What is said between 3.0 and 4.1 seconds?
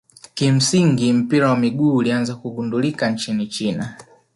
nchini china